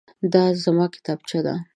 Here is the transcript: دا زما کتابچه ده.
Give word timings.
دا 0.33 0.43
زما 0.63 0.85
کتابچه 0.95 1.39
ده. 1.45 1.53